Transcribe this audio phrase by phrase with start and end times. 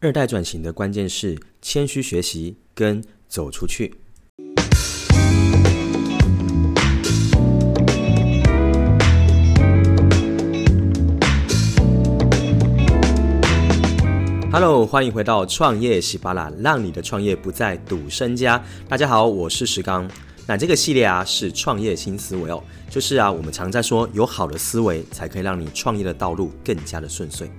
[0.00, 3.92] 二代转型的关键是谦虚学习跟走出去。
[14.52, 18.62] Hello，欢迎回到创业喜巴拉，让你的创业不再赌身家。
[18.88, 20.08] 大家好，我是石刚。
[20.46, 27.50] 那这个系列啊是创业新思维哦，就是啊我们常在说，有好的思维才可以让你创业的道路更加的顺遂。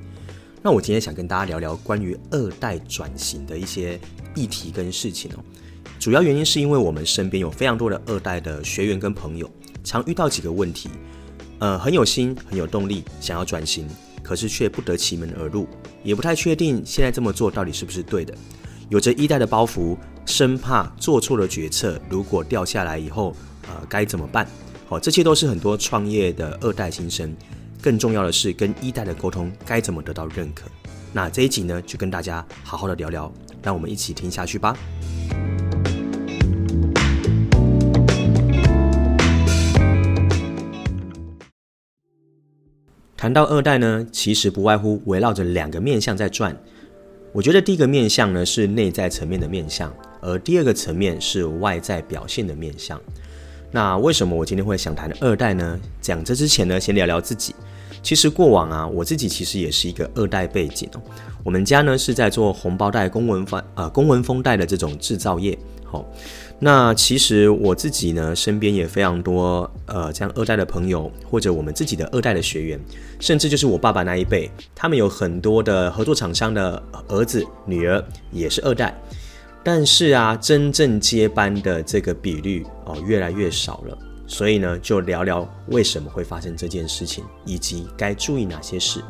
[0.61, 3.97] 那我今天想跟大家聊聊关于二代转型的一些
[4.35, 5.39] 议题跟事情哦。
[5.97, 9.49] 主要原因是因为我们身边有非常多的二代的学员跟朋友，
[9.85, 10.89] 常遇到几个问题，
[11.59, 13.87] 呃，很有心，很有动力，想要转型，
[14.21, 15.65] 可是却不得其门而入，
[16.03, 18.33] 也不太确定现在这么做到底是不是对的，
[18.89, 23.33] 有着一代的包袱，生怕做错了决策，如果掉下来以后，
[23.69, 24.45] 呃，该怎么办？
[24.89, 27.33] 好，这些都是很多创业的二代新生。
[27.81, 30.65] 更重要的是，跟一代的沟通该怎么得到认可？
[31.13, 33.31] 那这一集呢，就跟大家好好的聊聊，
[33.63, 34.77] 让我们一起听下去吧。
[43.15, 46.55] 谈到二代呢，其实不外乎围绕着两个面向在转。
[47.31, 52.99] 我觉得第一个面向呢是内在层面的面向，而第二个层面是外在表现的面向。
[53.71, 55.79] 那为什么我今天会想谈二代呢？
[56.01, 57.53] 讲这之前呢，先聊聊自己。
[58.01, 61.01] 其实过往啊，我自己其实也是一个二代背景哦。
[61.43, 65.57] 我们家呢是在做红包袋、公文封呃公文封袋的这种制造业。
[65.83, 66.05] 好，
[66.59, 72.79] 那其实我自己呢身边也非常多呃这样二代的朋友，或者我们自己的二代的学员，
[73.19, 78.97] 甚至就是我爸爸那一辈，他们有很多的合作厂商的儿子、女儿也是二代。
[79.61, 83.97] 但是啊，真正接班的这个比率哦越来越少了。
[84.27, 89.01] 所以呢，就聊聊为什么会发生这件事情，以及该注意哪些事。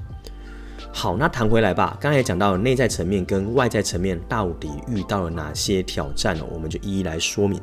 [0.93, 1.97] 好，那谈回来吧。
[1.99, 6.43] 刚才讲到内在层面跟外在层面到底遇到了哪些挑战呢？
[6.51, 7.59] 我们就一一来说明。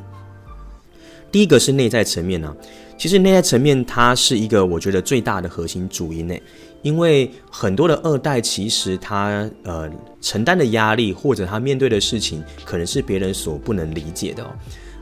[1.32, 2.54] 第一个是内在层面呢，
[2.96, 6.34] 其实内在层面它是一个我觉得最大的核心主因呢，
[6.82, 14.50] 因为很多的二代其实他呃承担的压力或者他面对的事情，可能是别人所不能理解的哦。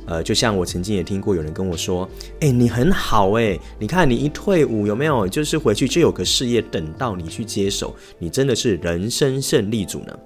[0.06, 2.08] 呃，就像我曾经也听过有人跟我说，
[2.40, 10.18] 哎，你很好哎，你看你一退伍有没有，就是回去就有个事业等到你去接手，你真的是人生胜利组呢。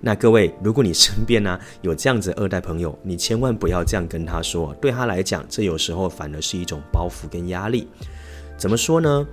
[0.00, 7.88] 那各位，如果你身边呢、有这样子二代朋友，你千万不要这样跟他说，对他来讲，这有时候反而是一种包袱跟压力。
[8.56, 9.26] 怎么说呢？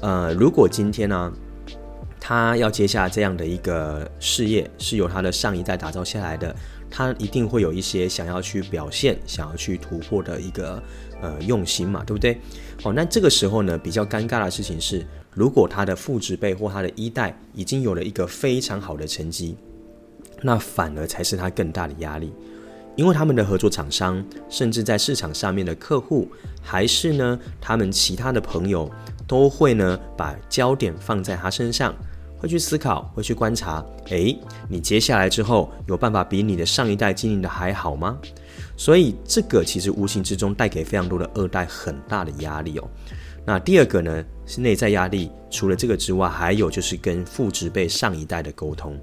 [0.00, 1.32] 呃，如果今天呢、
[2.20, 6.54] 他要接下这样的一个事业，是由他的上一代打造下来的。
[6.96, 10.82] 他一定会有一些想要去表现、想要去突破的一个
[11.20, 12.40] 呃用心嘛，对不对？
[12.82, 19.58] 好，那这个时候呢，比较尴尬的事情是，如果他的父执辈或他的一代已经有了一个非常好的成绩，
[20.40, 22.32] 那反而才是他更大的压力，
[22.96, 26.26] 因为他们的合作厂商，甚至在市场上面的客户，
[26.62, 28.90] 还是呢他们其他的朋友，
[29.28, 31.94] 都会呢把焦点放在他身上。
[32.38, 34.38] 会去思考，会去观察，诶，
[34.68, 38.18] 你接下来之后有办法比你的上一代经营的还好吗？
[38.76, 42.88] 所以这个其实无形之中带给非常多的二代很大的压力哦。
[43.44, 48.98] 那第二个呢是内在压力，除了这个之外，还有就是跟父执辈上一代的沟通。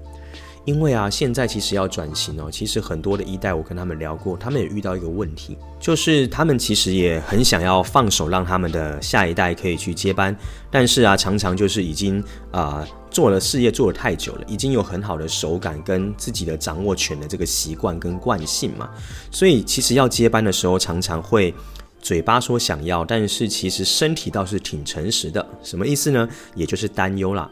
[0.64, 10.34] 因为啊，现在其实要转型哦，其实很多的一代我跟他们聊过，他们也遇到一个问题，就是他们其实也很想要放手让他们的下一代可以去接班，
[10.70, 18.88] 但是啊，常常就是已经啊、做了事业做了太久了，已经有很好的手感跟自己的掌握权的这个习惯跟惯性嘛，
[19.30, 21.54] 所以其实要接班的时候，常常会
[22.00, 26.26] 嘴巴说想要，但是其实身体倒是挺诚实的，什么意思呢？
[26.54, 27.50] 也就是担忧啦。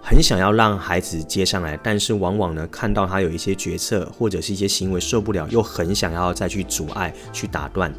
[0.00, 7.92] 很想要让孩子接上来，但是往往呢，看到他有一些决策或者是一些行为受不了，又很想要再去阻碍、去打断。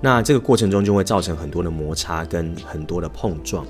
[0.00, 3.66] 那这个过程中就会造成很多的摩擦跟很多的碰撞。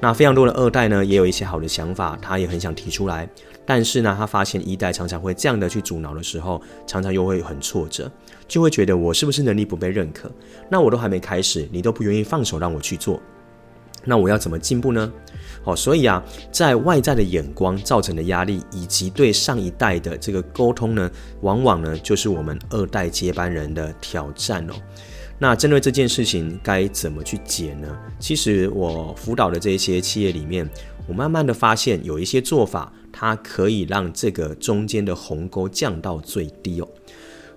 [0.00, 3.28] 那非常多的二代呢，也有一些好的想法，他也很想提出来，
[3.66, 8.10] 但是呢，他发现一代常常会这样的去阻挠的时候，常常又会很挫折，
[8.46, 10.30] 就会觉得我是不是能力不被认可？
[10.70, 13.20] 那我都还没开始，你都不愿意放手让我去做，
[14.04, 15.10] 那我要怎么进步呢？
[15.66, 21.10] 哦，所以啊，在外在的眼光造成的压力，以及对上一代的这个沟通呢，
[21.40, 24.74] 往往呢就是我们二代接班人的挑战哦。
[25.38, 27.98] 那针对这件事情该怎么去解呢？
[28.20, 30.66] 其实我辅导的这些企业里面，
[31.08, 36.88] 我慢慢的发现有一些做法，它可以让这个中间的鸿沟降到最低哦。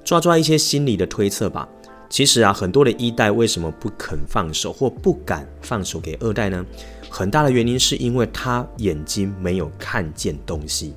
[0.04, 1.70] 抓抓一些心理的推测吧。
[2.10, 6.66] 其实啊，很多的一代为什么不肯放手或不敢放手给二代呢？
[7.10, 10.94] 很大的原因是因为他眼睛没有看见东西。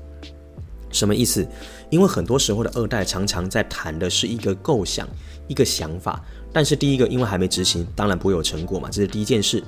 [0.91, 1.47] 什么意思？
[1.88, 5.09] 因为很多时候的二代常常在谈的是一个构想、
[5.49, 6.23] 一个想法，
[6.53, 9.64] 但是第一个因为还没执行，当然不会有成果嘛，这是第一件事。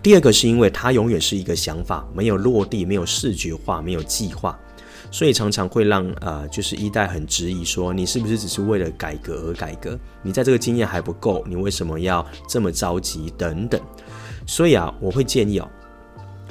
[0.00, 4.56] 第二个是因为它永远是一个想法，没有落地，没有视觉化，没有计划，
[5.10, 9.98] 所以常常会让呃，就是一代很质疑说，你是不是只是为了改革而改革？
[10.22, 13.32] 你在这个经验还不够，你为什么要这么着急？
[13.36, 13.80] 等等。
[14.46, 15.68] 所以啊，我会建议哦，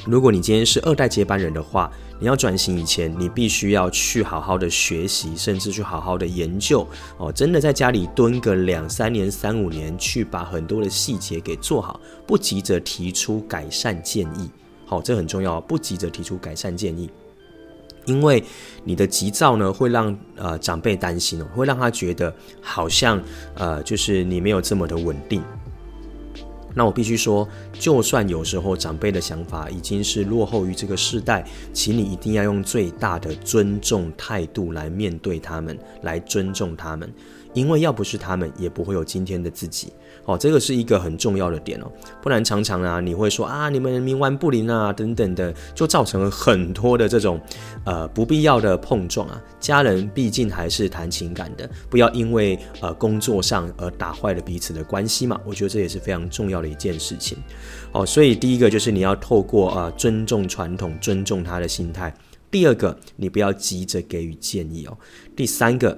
[0.07, 6.87] 如果你今天是二代接班人的话，你要转型以前，你必须要去好好的学习，甚至去好好的研究
[7.17, 7.29] 哦。
[7.29, 14.49] 真的在家里蹲个两三年、三五年，去把很多的细节给做好，不急着提出改善建议。
[14.85, 17.09] 好，这很重要，不急着提出改善建议，
[18.05, 18.41] 因为
[18.85, 23.21] 你的急躁呢，会让呃长辈担心哦，会让他觉得好像
[23.55, 25.43] 呃就是你没有这么的稳定。
[26.77, 31.43] 那我必须说，就算有时候长辈的想法已经是落后于这个世代，
[31.73, 37.11] 请你一定要用最大的尊重态度来面对他们，来尊重他们。
[37.55, 39.91] 因为要不是他们，也不会有今天的自己。
[40.27, 41.89] 哦，这个是一个很重要的点哦。
[42.21, 47.39] 不然常常啊，你会说啊，你们冥顽不灵啊，等等的，就造成了很多的这种
[47.85, 49.41] 呃不必要的碰撞啊。
[49.57, 55.39] 家人毕竟还是谈情感的，不要因为呃工作上而打坏了彼此的关系嘛。
[55.45, 57.37] 我觉得这也是非常重要的一件事情。
[57.93, 62.13] 哦，所以第一个就是你要透过呃尊重传统，尊重他的心态。
[62.51, 64.97] 第二个，你不要急着给予建议哦。
[65.37, 65.97] 第三个。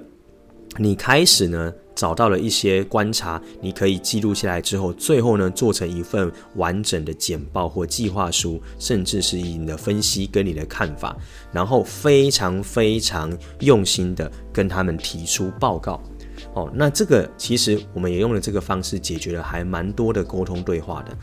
[0.78, 11.16] 你开始呢，找到了一些观察，你可以记录下来之后，最后呢，做成一份完整的简报或计划书，甚至是以你的分析跟你的看法，
[11.52, 16.00] 然后非常非常用心的跟他们提出报告。
[16.54, 21.14] 哦，那这个其实我们也用了这个方式解决了还蛮多的沟通对话的。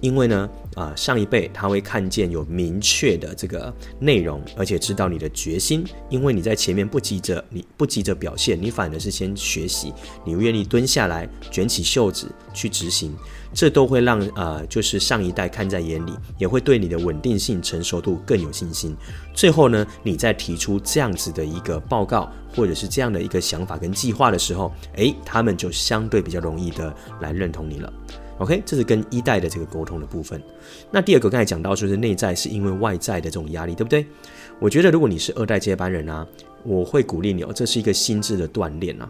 [0.00, 5.84] 因为呢，啊、上一辈他会看见有明确的这个内容，而且知道你的决心。
[6.10, 9.92] 因为你在前面不急着，你不急着表现，你反而是先学习，
[10.24, 13.14] 你愿意蹲下来，卷起袖子去执行，
[13.54, 18.94] 这都会让呃，就是上一代看在眼里，也会对你的稳定性、成熟度更有信心。
[19.34, 27.92] 最后呢，你再提出这样子的一个报告，或者是这样的一个想法跟计划的时候，诶，他们就相对比较容易的来认同你了。
[28.38, 30.42] OK，这是跟一代的这个沟通的部分。
[30.90, 34.04] 那第二个刚才讲到就是内在是因为外在的这种压力，对不对？
[34.58, 36.26] 我觉得如果你是二代接班人啊，
[36.62, 39.08] 我会鼓励你哦，这是一个心智的锻炼啊。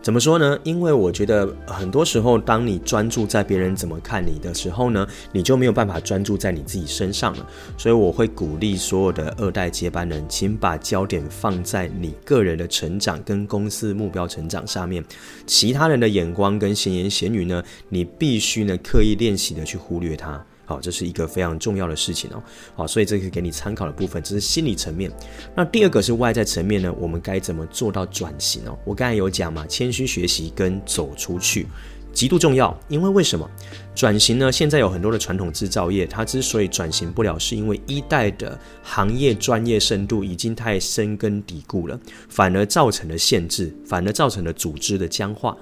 [0.00, 0.58] 怎么说呢？
[0.62, 7.46] 因为我觉得很多时候，当你专注在别人怎么看你的时候呢，你就没有办法专注在你自己身上了。
[7.76, 15.04] 所以我会鼓励所有的二代接班人，请把焦点放在你个人的成长跟公司目标成长上面。
[15.46, 20.42] 其他人的眼光跟闲言闲语呢，你必须呢刻意练习的去忽略它。
[20.68, 22.42] 好，这是一个非常重要的事情哦。
[22.74, 25.10] 好，所以这个给你参考的部分，这是心理层面。
[25.56, 28.78] 那第二个是外在层面呢，我们该怎么做到转型哦？
[28.84, 31.66] 我刚才有讲嘛，谦虚学习跟走出去
[32.12, 32.78] 极度重要。
[32.88, 33.50] 因为为什么
[33.94, 34.52] 转型呢？
[34.52, 41.98] 现在有很多的传统制造业，它之所以转型不了，是因为一代的行业专业深度已经太深根底固了，
[42.28, 45.56] 反而造成了限制，反而造成了组织的僵化。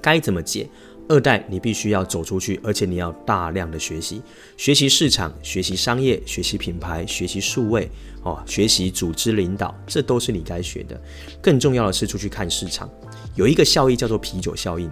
[0.00, 0.68] 该怎么解？
[1.08, 4.22] 二代，你必须要走出去，而且你要大量的学习，
[4.56, 7.90] 学习市场，学习商业，学习品牌，学习数位，
[8.22, 11.00] 哦，学习组织领导，这都是你该学的。
[11.40, 12.88] 更重要的是出去看市场，
[13.34, 14.90] 有一个效益叫做啤酒效应，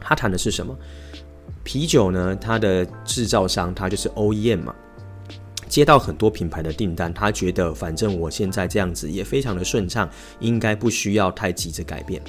[0.00, 0.76] 它谈的是什么？
[1.62, 4.74] 啤酒呢，它的制造商，它就是 OEM 嘛，
[5.68, 10.08] 接到很多品牌的订单，他觉得反正我现在这样子也非常的顺畅，
[10.40, 12.20] 应该不需要太急着改变。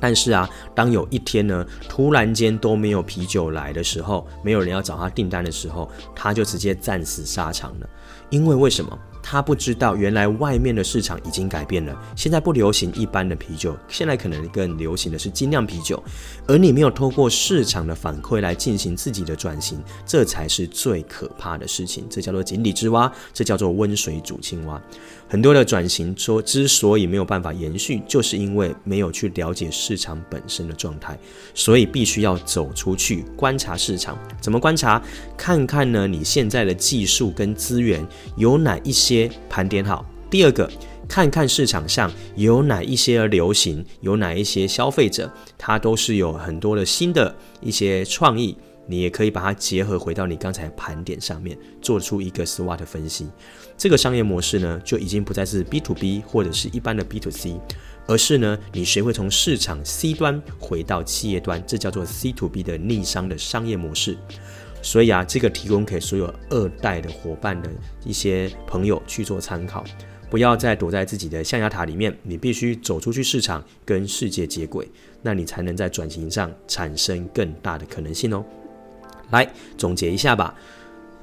[0.00, 7.88] 但是啊，当有一天呢，突然间都没有啤酒来的时候，没有人要找他订单的时候，他就直接战死沙场了。
[8.30, 8.98] 因为为什么？
[9.28, 16.00] 他不知道，原来外面的市场已经改变了，现在不流行一般的啤酒，现在可能更流行的是精酿啤酒。
[16.46, 22.06] 而你没有透过市场的反馈来进行自己的转型，这才是最可怕的事情。
[22.08, 24.80] 这叫做井底之蛙，这叫做温水煮青蛙。
[25.28, 31.16] 很多的转型说之所以没有办法延续，就是因为没有去了解市场本身的状态，
[31.54, 34.18] 所以必须要走出去观察市场。
[34.40, 35.00] 怎么观察？
[35.36, 38.04] 看看呢，你现在的技术跟资源
[38.36, 40.04] 有哪一些盘点好。
[40.28, 40.68] 第二个，
[41.08, 48.56] 看看市场上有哪一些流行，有哪一些消费者，他都是有很多的新的一些创意。
[48.86, 53.28] 你也可以把它结合回到你刚才盘点上面，做出一个 SWOT 分析。
[53.76, 57.60] 这个商业模式呢，就已经不再是 B to B 或者是一般的 B to C，
[58.06, 64.16] 而是呢，你学会从市场 C 端回到企业端，这叫做 C to B 的逆商的商业模式。
[64.82, 67.68] 所以啊，这个提供给所有二代的伙伴的
[68.04, 69.84] 一些朋友去做参考。
[70.28, 74.88] 不要再躲在自己的象牙塔里面，你必须走出去市场，跟世界接轨，
[75.22, 78.44] 那你才能在转型上产生更大的可能性哦。
[79.30, 80.54] 来总结一下吧。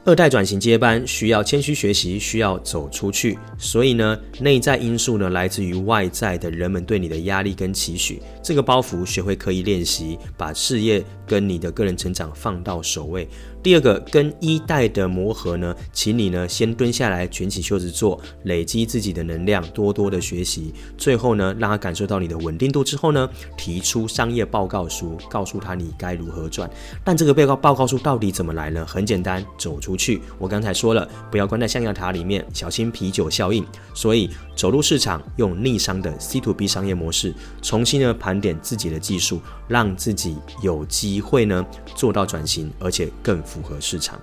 [0.06, 3.40] 二代转型接班需要谦虚学习，需要走出去。
[3.58, 8.22] 所以呢，内在因素呢来自于外在的人们对你的压力跟期许。
[8.42, 13.28] 这个包袱学会刻意练习，把事业跟你的个人成长放到首位。
[13.62, 20.74] 第二个跟一代的磨合呢，请你呢先蹲下来，卷起袖子做，累积自己的能量，多多的学习。
[20.98, 26.70] 最后呢，让他感受到你的稳定度之后呢，提出商业报告书，告诉他你该如何赚。
[27.06, 28.86] 但这个报告报告书到底怎么来呢？
[28.86, 30.22] 很简单，走出去。
[30.38, 33.66] 我刚才说了，不要关在象牙塔里面，小心啤酒效应。
[33.94, 39.40] 所以走入市场，用逆商的 C to B 商业模式，重新呢盘点自己的技术，
[39.70, 41.66] 让自己有机会呢
[41.96, 43.44] 做到转型，而且更。
[43.44, 44.20] 符合市场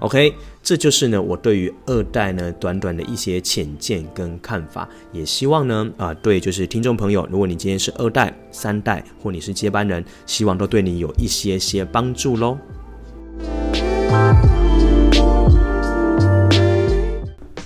[0.00, 12.58] ，OK，这就是呢我对于二代呢短短的一些浅见跟看法，也希望呢啊、对，就是听众朋友，如果你今天是二代、三代或你是接班人，希望都对你有一些些帮助喽。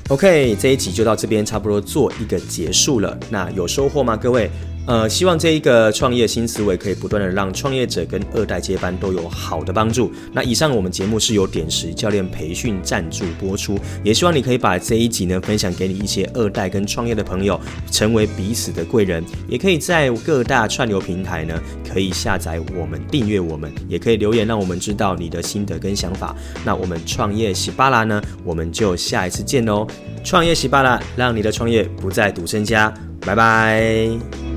[0.09, 4.49] OK，这一集就到这边差不多做一个结束了，那有收获吗，各位？
[4.87, 10.11] 呃，希望这一个创业新思维可以不断的让创业者跟二代接班都有好的帮助。
[10.33, 17.61] 那以上我们节目是由点石教练培训赞助播出，也希望你可以把这一集呢分享给你一些二代跟创业的朋友，
[17.93, 19.23] 成为彼此的贵人。
[19.49, 26.35] 也可以在各大串流平台呢可以下载我们，订阅我们，也可以留言让我们知道你的心得跟想法。
[26.65, 29.87] 那我们创业喜巴拉呢，我们就下一次见喽！
[30.25, 34.50] 创业喜巴拉，让你的创业不再赌身家，拜拜。